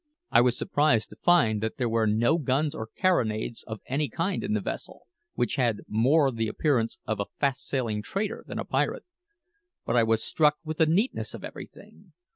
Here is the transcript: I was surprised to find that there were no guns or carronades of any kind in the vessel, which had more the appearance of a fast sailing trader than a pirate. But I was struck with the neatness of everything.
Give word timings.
I 0.31 0.41
was 0.41 0.57
surprised 0.57 1.09
to 1.11 1.15
find 1.17 1.61
that 1.61 1.77
there 1.77 1.87
were 1.87 2.07
no 2.07 2.39
guns 2.39 2.73
or 2.73 2.87
carronades 2.97 3.63
of 3.67 3.81
any 3.85 4.09
kind 4.09 4.43
in 4.43 4.53
the 4.53 4.59
vessel, 4.59 5.03
which 5.35 5.57
had 5.57 5.81
more 5.87 6.31
the 6.31 6.47
appearance 6.47 6.97
of 7.05 7.19
a 7.19 7.25
fast 7.39 7.67
sailing 7.67 8.01
trader 8.01 8.43
than 8.47 8.57
a 8.57 8.65
pirate. 8.65 9.05
But 9.85 9.95
I 9.95 10.01
was 10.01 10.23
struck 10.23 10.55
with 10.65 10.77
the 10.77 10.87
neatness 10.87 11.35
of 11.35 11.43
everything. 11.43 12.13